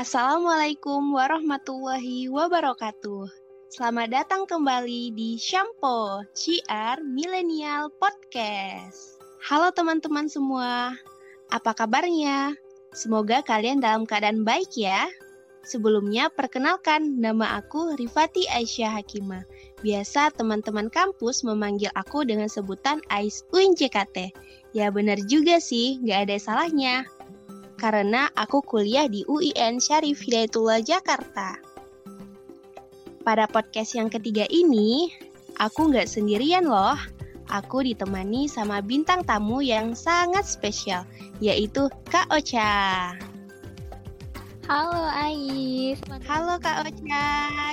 [0.00, 3.28] Assalamualaikum warahmatullahi wabarakatuh.
[3.68, 9.20] Selamat datang kembali di Shampo CR Millennial Podcast.
[9.44, 10.96] Halo teman-teman semua,
[11.52, 12.56] apa kabarnya?
[12.96, 15.04] Semoga kalian dalam keadaan baik ya.
[15.68, 19.44] Sebelumnya, perkenalkan nama aku Rifati Aisyah Hakimah.
[19.84, 24.32] Biasa teman-teman kampus memanggil aku dengan sebutan Ais UIN JKT.
[24.72, 27.04] Ya benar juga sih, gak ada salahnya
[27.80, 31.56] karena aku kuliah di UIN Syarif Hidayatullah Jakarta.
[33.24, 35.08] Pada podcast yang ketiga ini,
[35.56, 37.00] aku nggak sendirian loh.
[37.48, 41.08] Aku ditemani sama bintang tamu yang sangat spesial,
[41.40, 43.16] yaitu Kak Ocha.
[44.70, 45.98] Halo Ais.
[46.28, 47.26] Halo Kak Ocha,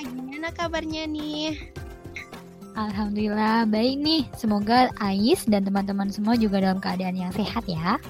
[0.08, 1.54] gimana kabarnya nih?
[2.74, 4.24] Alhamdulillah baik nih.
[4.34, 8.02] Semoga Ais dan teman-teman semua juga dalam keadaan yang sehat ya.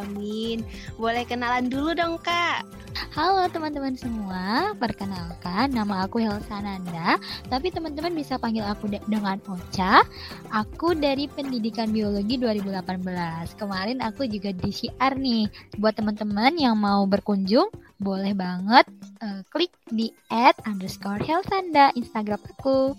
[0.00, 0.64] Amin.
[0.96, 2.64] Boleh kenalan dulu dong, Kak.
[3.10, 7.18] Halo teman-teman semua, perkenalkan nama aku Helsa Nanda,
[7.50, 10.02] tapi teman-teman bisa panggil aku de dengan Ocha.
[10.50, 13.58] Aku dari Pendidikan Biologi 2018.
[13.58, 15.46] Kemarin aku juga di Syiar nih.
[15.78, 18.86] Buat teman-teman yang mau berkunjung, boleh banget
[19.22, 22.94] uh, klik di add underscore Helsanda Instagram aku.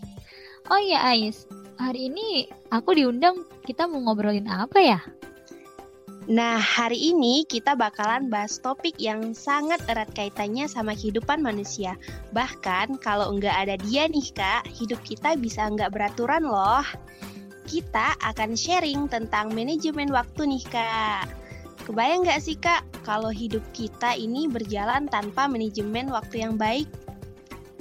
[0.71, 1.47] Oh iya Ais,
[1.79, 4.99] hari ini aku diundang, kita mau ngobrolin apa ya?
[6.31, 11.99] Nah, hari ini kita bakalan bahas topik yang sangat erat kaitannya sama kehidupan manusia.
[12.31, 16.87] Bahkan kalau nggak ada dia nih kak, hidup kita bisa nggak beraturan loh.
[17.67, 21.27] Kita akan sharing tentang manajemen waktu nih kak.
[21.83, 26.87] Kebayang nggak sih kak, kalau hidup kita ini berjalan tanpa manajemen waktu yang baik?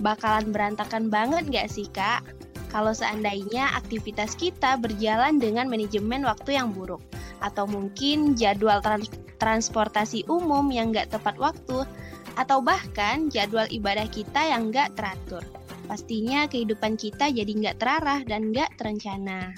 [0.02, 2.26] Bakalan berantakan banget nggak sih kak?
[2.74, 7.09] Kalau seandainya aktivitas kita berjalan dengan manajemen waktu yang buruk
[7.40, 9.08] atau mungkin jadwal trans
[9.40, 11.88] transportasi umum yang nggak tepat waktu,
[12.36, 15.42] atau bahkan jadwal ibadah kita yang nggak teratur.
[15.88, 19.56] Pastinya kehidupan kita jadi nggak terarah dan nggak terencana.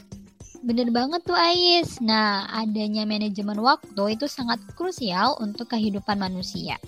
[0.63, 1.99] Bener banget tuh Ais.
[1.99, 6.79] Nah, adanya manajemen waktu itu sangat krusial untuk kehidupan manusia.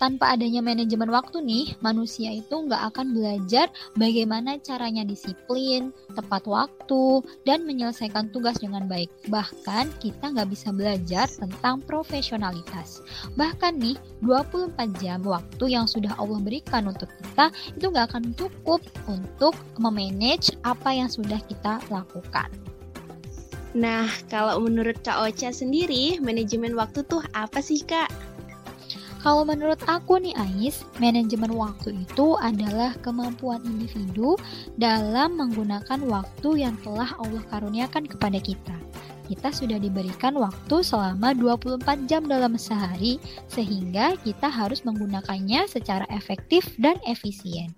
[0.00, 3.68] Tanpa adanya manajemen waktu nih, manusia itu nggak akan belajar
[4.00, 9.12] bagaimana caranya disiplin, tepat waktu, dan menyelesaikan tugas dengan baik.
[9.28, 13.04] Bahkan kita nggak bisa belajar tentang profesionalitas.
[13.36, 14.72] Bahkan nih, 24
[15.04, 20.96] jam waktu yang sudah Allah berikan untuk kita itu nggak akan cukup untuk memanage apa
[20.96, 22.48] yang sudah kita lakukan.
[23.70, 28.10] Nah, kalau menurut Kak Ocha sendiri, manajemen waktu tuh apa sih Kak?
[29.20, 34.40] Kalau menurut aku nih Ais, manajemen waktu itu adalah kemampuan individu
[34.80, 38.72] dalam menggunakan waktu yang telah Allah karuniakan kepada kita.
[39.28, 46.66] Kita sudah diberikan waktu selama 24 jam dalam sehari sehingga kita harus menggunakannya secara efektif
[46.80, 47.76] dan efisien.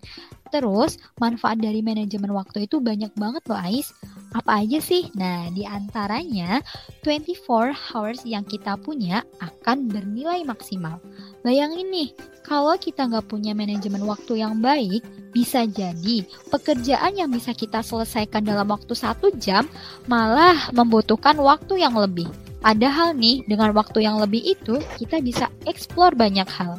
[0.52, 3.92] Terus, manfaat dari manajemen waktu itu banyak banget loh Ais.
[4.36, 5.08] Apa aja sih?
[5.16, 6.60] Nah, di antaranya
[7.04, 11.00] 24 hours yang kita punya akan bernilai maksimal.
[11.42, 12.08] Bayangin nih,
[12.46, 15.02] kalau kita nggak punya manajemen waktu yang baik,
[15.34, 16.22] bisa jadi
[16.54, 19.66] pekerjaan yang bisa kita selesaikan dalam waktu satu jam
[20.06, 22.30] malah membutuhkan waktu yang lebih.
[22.62, 26.78] Padahal nih, dengan waktu yang lebih itu, kita bisa eksplor banyak hal.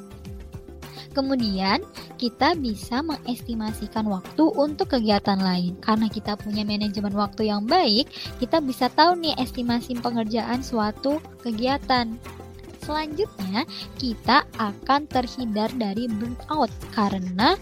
[1.12, 1.84] Kemudian,
[2.16, 5.76] kita bisa mengestimasikan waktu untuk kegiatan lain.
[5.84, 8.08] Karena kita punya manajemen waktu yang baik,
[8.40, 12.16] kita bisa tahu nih estimasi pengerjaan suatu kegiatan.
[12.84, 13.64] Selanjutnya,
[13.96, 17.56] kita akan terhindar dari burnout karena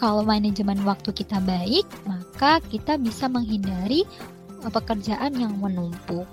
[0.00, 4.02] kalau manajemen waktu kita baik, maka kita bisa menghindari
[4.64, 6.24] pekerjaan yang menumpuk.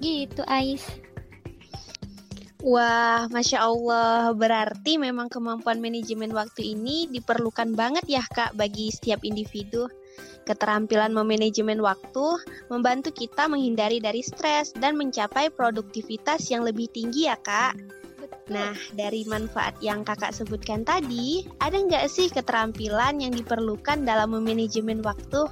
[0.00, 0.84] Gitu, Ais.
[2.66, 9.22] Wah, masya Allah, berarti memang kemampuan manajemen waktu ini diperlukan banget ya, Kak, bagi setiap
[9.22, 9.86] individu.
[10.46, 12.26] Keterampilan memanajemen waktu
[12.70, 17.74] membantu kita menghindari dari stres dan mencapai produktivitas yang lebih tinggi ya kak.
[18.46, 25.02] Nah, dari manfaat yang kakak sebutkan tadi, ada nggak sih keterampilan yang diperlukan dalam memanajemen
[25.02, 25.50] waktu?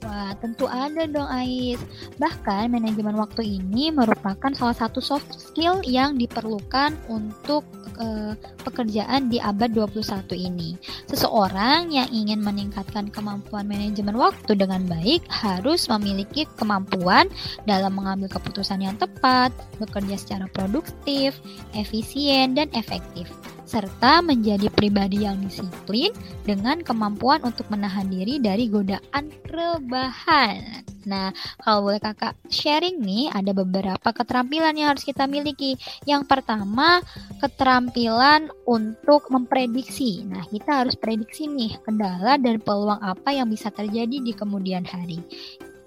[0.00, 1.76] Wah, tentu ada dong Ais.
[2.16, 7.68] Bahkan manajemen waktu ini merupakan salah satu soft skill yang diperlukan untuk
[8.00, 8.32] uh,
[8.64, 10.80] pekerjaan di abad 21 ini.
[11.04, 17.28] Seseorang yang ingin meningkatkan kemampuan manajemen waktu dengan baik harus memiliki kemampuan
[17.68, 21.36] dalam mengambil keputusan yang tepat, bekerja secara produktif,
[21.76, 23.28] efisien, dan efektif.
[23.70, 26.10] Serta menjadi pribadi yang disiplin
[26.42, 30.82] dengan kemampuan untuk menahan diri dari godaan rebahan.
[31.08, 31.32] Nah,
[31.62, 35.78] kalau boleh kakak sharing nih, ada beberapa keterampilan yang harus kita miliki.
[36.04, 37.00] Yang pertama,
[37.40, 40.26] keterampilan untuk memprediksi.
[40.28, 45.24] Nah, kita harus prediksi nih kendala dan peluang apa yang bisa terjadi di kemudian hari.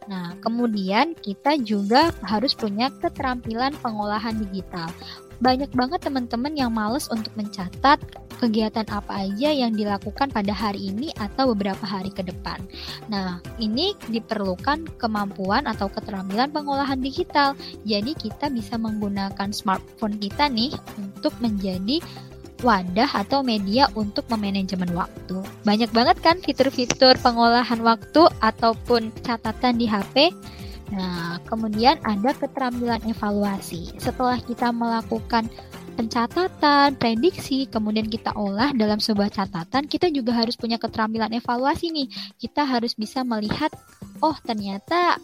[0.10, 4.92] Nah, kemudian kita juga harus punya keterampilan pengolahan digital
[5.44, 8.00] banyak banget teman-teman yang males untuk mencatat
[8.40, 12.60] kegiatan apa aja yang dilakukan pada hari ini atau beberapa hari ke depan.
[13.08, 17.56] Nah, ini diperlukan kemampuan atau keterampilan pengolahan digital.
[17.84, 22.00] Jadi kita bisa menggunakan smartphone kita nih untuk menjadi
[22.64, 25.44] wadah atau media untuk memanajemen waktu.
[25.68, 30.32] Banyak banget kan fitur-fitur pengolahan waktu ataupun catatan di HP
[30.94, 33.98] Nah, kemudian ada keterampilan evaluasi.
[33.98, 35.50] Setelah kita melakukan
[35.94, 42.08] pencatatan, prediksi, kemudian kita olah dalam sebuah catatan, kita juga harus punya keterampilan evaluasi nih.
[42.38, 43.74] Kita harus bisa melihat,
[44.22, 45.18] oh ternyata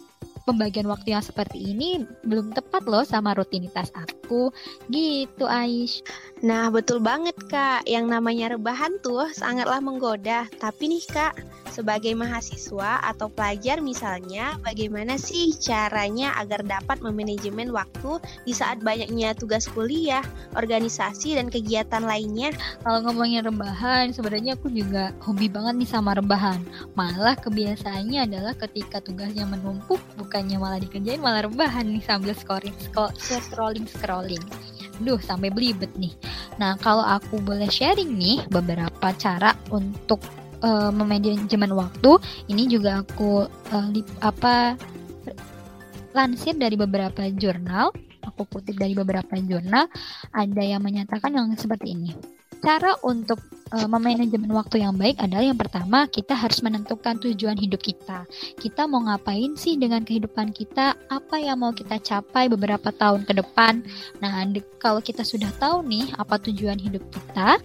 [0.44, 4.52] pembagian waktu yang seperti ini belum tepat loh sama rutinitas aku.
[4.88, 6.02] Gitu, Aish.
[6.40, 7.84] Nah, betul banget, Kak.
[7.84, 10.48] Yang namanya rebahan tuh sangatlah menggoda.
[10.56, 11.34] Tapi nih, Kak,
[11.70, 19.36] sebagai mahasiswa atau pelajar misalnya, bagaimana sih caranya agar dapat memanajemen waktu di saat banyaknya
[19.38, 20.24] tugas kuliah,
[20.58, 22.50] organisasi, dan kegiatan lainnya?
[22.82, 26.60] Kalau ngomongin rebahan, sebenarnya aku juga hobi banget nih sama rebahan.
[26.98, 32.70] Malah kebiasaannya adalah ketika tugasnya menumpuk, bukannya malah dikerjain, malah rebahan nih sambil scrolling,
[33.18, 34.44] scrolling, scrolling.
[35.02, 36.14] Duh, sampai belibet nih.
[36.62, 40.22] Nah, kalau aku boleh sharing nih beberapa cara untuk
[40.62, 44.78] uh, memanajemen waktu ini juga aku uh, lip, apa
[46.14, 47.90] lansir dari beberapa jurnal
[48.26, 49.86] aku kutip dari beberapa jurnal
[50.34, 52.10] ada yang menyatakan yang seperti ini
[52.60, 53.38] cara untuk
[53.74, 58.26] uh, memanajemen waktu yang baik adalah yang pertama kita harus menentukan tujuan hidup kita.
[58.58, 60.98] Kita mau ngapain sih dengan kehidupan kita?
[61.08, 63.82] Apa yang mau kita capai beberapa tahun ke depan?
[64.18, 64.46] Nah,
[64.82, 67.58] kalau kita sudah tahu nih apa tujuan hidup kita,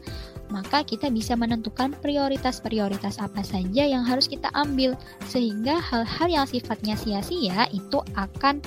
[0.54, 4.94] maka kita bisa menentukan prioritas-prioritas apa saja yang harus kita ambil
[5.26, 8.62] sehingga hal-hal yang sifatnya sia-sia itu akan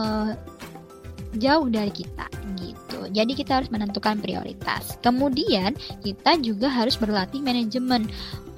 [0.00, 0.32] uh,
[1.36, 2.24] jauh dari kita
[2.56, 2.98] gitu.
[3.12, 4.96] Jadi kita harus menentukan prioritas.
[5.04, 8.08] Kemudian kita juga harus berlatih manajemen.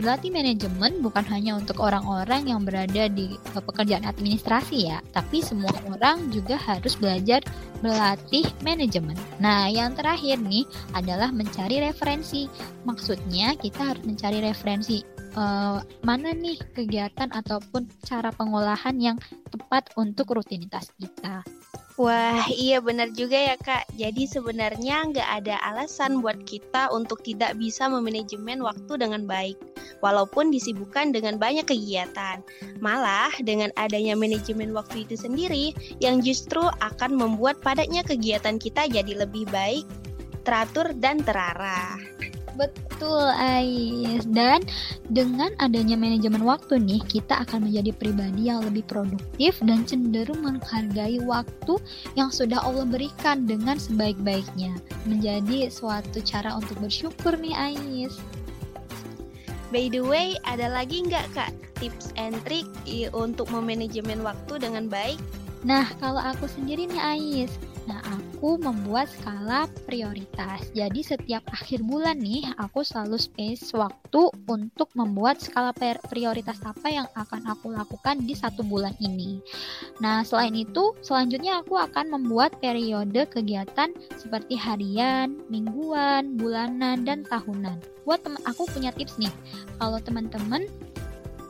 [0.01, 5.75] Berlatih manajemen bukan hanya untuk orang-orang yang berada di eh, pekerjaan administrasi ya, tapi semua
[5.93, 7.45] orang juga harus belajar
[7.85, 9.17] berlatih manajemen.
[9.43, 10.65] Nah, yang terakhir nih
[10.97, 12.49] adalah mencari referensi.
[12.89, 15.05] Maksudnya kita harus mencari referensi
[15.37, 19.17] uh, mana nih kegiatan ataupun cara pengolahan yang
[19.53, 21.45] tepat untuk rutinitas kita.
[22.01, 23.93] Wah, iya benar juga ya Kak.
[23.93, 29.61] Jadi sebenarnya nggak ada alasan buat kita untuk tidak bisa memanajemen waktu dengan baik,
[30.01, 32.41] walaupun disibukkan dengan banyak kegiatan.
[32.81, 39.21] Malah dengan adanya manajemen waktu itu sendiri, yang justru akan membuat padatnya kegiatan kita jadi
[39.21, 39.85] lebih baik,
[40.49, 42.01] teratur dan terarah.
[42.61, 44.29] Betul, Ais.
[44.29, 44.61] Dan
[45.09, 51.25] dengan adanya manajemen waktu nih, kita akan menjadi pribadi yang lebih produktif dan cenderung menghargai
[51.25, 51.81] waktu
[52.21, 54.77] yang sudah Allah berikan dengan sebaik-baiknya.
[55.09, 58.21] Menjadi suatu cara untuk bersyukur nih, Ais.
[59.73, 62.69] By the way, ada lagi nggak Kak tips and trick
[63.17, 65.17] untuk memanajemen waktu dengan baik?
[65.65, 67.53] Nah, kalau aku sendiri nih Ais,
[67.89, 70.69] Nah, aku membuat skala prioritas.
[70.73, 75.73] Jadi setiap akhir bulan nih, aku selalu space waktu untuk membuat skala
[76.09, 79.41] prioritas apa yang akan aku lakukan di satu bulan ini.
[80.01, 87.81] Nah, selain itu, selanjutnya aku akan membuat periode kegiatan seperti harian, mingguan, bulanan, dan tahunan.
[88.05, 89.33] Buat teman aku punya tips nih.
[89.77, 90.65] Kalau teman-teman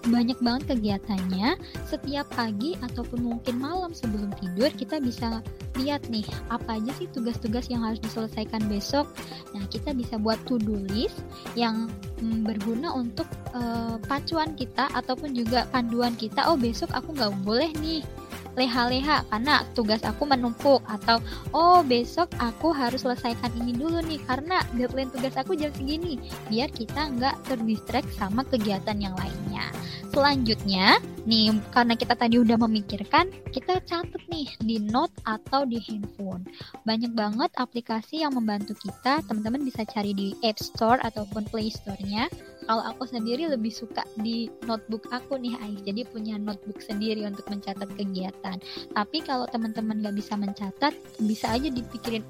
[0.09, 1.61] banyak banget kegiatannya.
[1.85, 5.45] Setiap pagi ataupun mungkin malam sebelum tidur kita bisa
[5.77, 9.09] lihat nih apa aja sih tugas-tugas yang harus diselesaikan besok.
[9.53, 11.21] Nah kita bisa buat to do list
[11.59, 16.49] yang mm, berguna untuk uh, pacuan kita ataupun juga panduan kita.
[16.49, 18.01] Oh besok aku nggak boleh nih
[18.59, 21.23] leha-leha karena tugas aku menumpuk atau
[21.55, 26.19] oh besok aku harus selesaikan ini dulu nih karena deadline tugas aku jam segini
[26.51, 29.71] biar kita nggak terdistract sama kegiatan yang lainnya.
[30.11, 36.43] Selanjutnya nih karena kita tadi udah memikirkan kita catat nih di note atau di handphone.
[36.83, 42.27] Banyak banget aplikasi yang membantu kita teman-teman bisa cari di App Store ataupun Play Store-nya
[42.67, 47.47] kalau aku sendiri lebih suka di notebook aku nih Ais jadi punya notebook sendiri untuk
[47.49, 48.57] mencatat kegiatan.
[48.93, 50.93] Tapi kalau teman-teman nggak bisa mencatat
[51.25, 52.25] bisa aja dipikirin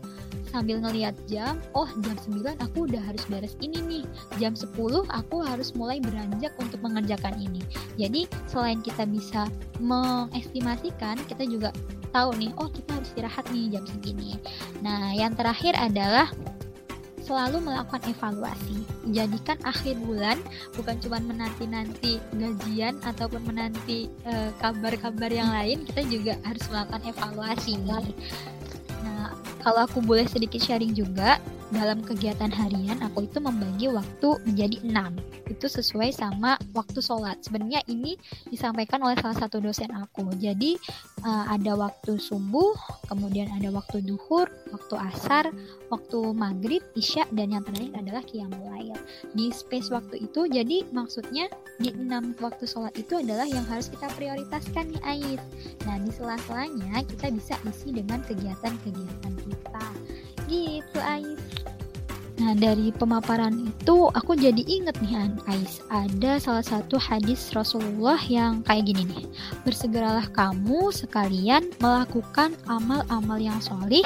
[0.50, 4.04] sambil ngelihat jam oh jam 9 aku udah harus beres ini nih.
[4.42, 4.74] Jam 10
[5.06, 7.62] aku harus mulai beranjak untuk mengerjakan ini.
[7.98, 9.46] Jadi selain kita bisa
[9.78, 11.70] mengestimasikan kita juga
[12.10, 14.38] tahu nih oh kita harus istirahat nih jam segini.
[14.82, 16.30] Nah yang terakhir adalah
[17.30, 18.82] selalu melakukan evaluasi.
[19.14, 20.34] Jadikan akhir bulan
[20.74, 27.78] bukan cuma menanti-nanti gajian ataupun menanti eh, kabar-kabar yang lain, kita juga harus melakukan evaluasi.
[29.06, 29.30] Nah,
[29.62, 31.38] kalau aku boleh sedikit sharing juga,
[31.70, 35.12] dalam kegiatan harian aku itu membagi waktu menjadi enam.
[35.46, 37.42] Itu sesuai sama waktu sholat.
[37.46, 38.18] Sebenarnya ini
[38.50, 40.34] disampaikan oleh salah satu dosen aku.
[40.38, 40.74] Jadi
[41.22, 42.74] uh, ada waktu subuh
[43.06, 45.50] kemudian ada waktu duhur waktu asar
[45.90, 48.98] waktu maghrib isya dan yang terakhir adalah qiyamul lail.
[49.34, 51.46] Di space waktu itu jadi maksudnya
[51.78, 55.42] di enam waktu sholat itu adalah yang harus kita prioritaskan nih Ais.
[55.86, 59.86] Nah di sela-selanya kita bisa isi dengan kegiatan-kegiatan kita.
[60.50, 61.49] Gitu Ais
[62.40, 68.64] Nah, dari pemaparan itu aku jadi inget nih Ais, ada salah satu hadis Rasulullah yang
[68.64, 69.28] kayak gini nih.
[69.68, 74.00] Bersegeralah kamu sekalian melakukan amal-amal yang solih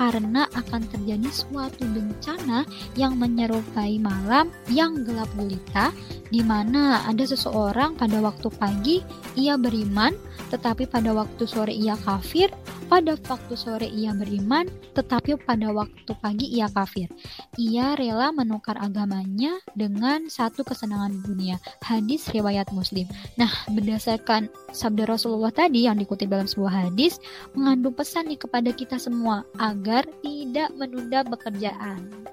[0.00, 2.64] karena akan terjadi suatu bencana
[2.96, 5.92] yang menyerupai malam yang gelap gulita
[6.32, 9.04] di mana ada seseorang pada waktu pagi
[9.36, 10.16] ia beriman
[10.54, 12.46] tetapi pada waktu sore ia kafir,
[12.86, 17.08] pada waktu sore ia beriman, tetapi pada waktu pagi ia kafir.
[17.56, 21.56] Ia rela menukar agamanya dengan satu kesenangan dunia.
[21.82, 23.08] Hadis riwayat Muslim.
[23.40, 27.18] Nah, berdasarkan sabda Rasulullah tadi yang dikutip dalam sebuah hadis,
[27.56, 32.24] mengandung pesan nih kepada kita semua agar tidak menunda pekerjaan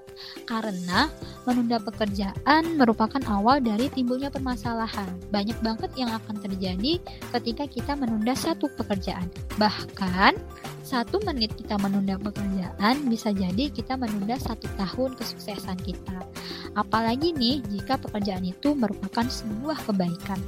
[0.46, 1.10] karena
[1.48, 5.10] menunda pekerjaan merupakan awal dari timbulnya permasalahan.
[5.34, 7.02] Banyak banget yang akan terjadi
[7.40, 9.28] ketika kita menunda satu pekerjaan.
[9.58, 10.38] Bahkan
[10.82, 16.20] satu menit kita menunda pekerjaan bisa jadi kita menunda satu tahun kesuksesan kita.
[16.76, 20.40] Apalagi nih jika pekerjaan itu merupakan sebuah kebaikan.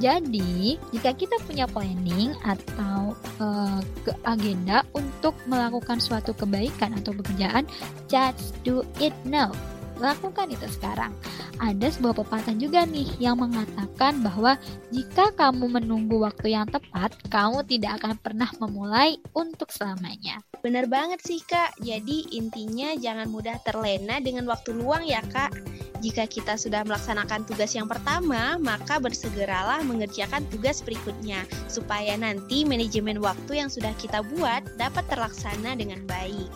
[0.00, 3.84] Jadi, jika kita punya planning atau uh,
[4.24, 7.68] agenda untuk melakukan suatu kebaikan atau pekerjaan,
[8.08, 9.52] just do it now.
[10.00, 11.12] Lakukan itu sekarang.
[11.60, 14.56] Ada sebuah pepatah juga nih yang mengatakan bahwa
[14.88, 20.40] jika kamu menunggu waktu yang tepat, kamu tidak akan pernah memulai untuk selamanya.
[20.64, 25.52] Bener banget sih kak, jadi intinya jangan mudah terlena dengan waktu luang ya kak.
[26.00, 33.20] Jika kita sudah melaksanakan tugas yang pertama, maka bersegeralah mengerjakan tugas berikutnya, supaya nanti manajemen
[33.20, 36.48] waktu yang sudah kita buat dapat terlaksana dengan baik.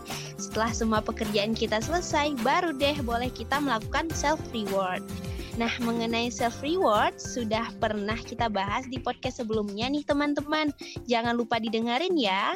[0.44, 5.00] Setelah semua pekerjaan kita selesai, baru deh boleh kita melakukan self-reward.
[5.56, 10.68] Nah, mengenai self reward sudah pernah kita bahas di podcast sebelumnya nih teman-teman.
[11.08, 12.52] Jangan lupa didengarin ya.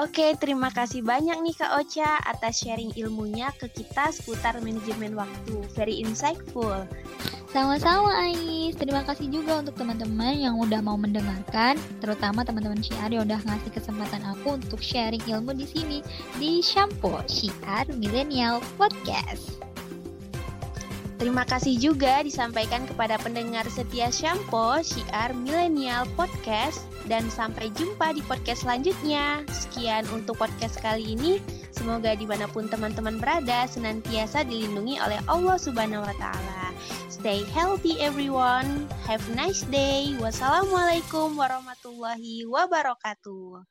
[0.00, 5.56] Oke, terima kasih banyak nih Kak Ocha atas sharing ilmunya ke kita seputar manajemen waktu.
[5.76, 6.88] Very insightful.
[7.46, 13.22] Sama-sama Ais, terima kasih juga untuk teman-teman yang udah mau mendengarkan, terutama teman-teman Syiar yang
[13.22, 15.98] udah ngasih kesempatan aku untuk sharing ilmu di sini
[16.42, 19.62] di Shampoo Syiar Millennial Podcast.
[21.16, 28.26] Terima kasih juga disampaikan kepada pendengar setia Shampoo Syiar Millennial Podcast dan sampai jumpa di
[28.26, 29.46] podcast selanjutnya.
[29.48, 31.38] Sekian untuk podcast kali ini.
[31.72, 36.65] Semoga di mana pun teman-teman berada senantiasa dilindungi oleh Allah Subhanahu Wa Taala.
[37.26, 38.86] Stay healthy everyone.
[39.02, 40.14] Have a nice day.
[40.22, 43.66] Wassalamualaikum warahmatullahi wabarakatuh.